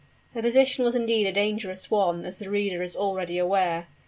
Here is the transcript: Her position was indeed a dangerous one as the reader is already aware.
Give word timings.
Her 0.33 0.41
position 0.41 0.83
was 0.83 0.95
indeed 0.95 1.27
a 1.27 1.31
dangerous 1.31 1.91
one 1.91 2.25
as 2.25 2.39
the 2.39 2.49
reader 2.49 2.81
is 2.81 2.95
already 2.95 3.37
aware. 3.37 3.85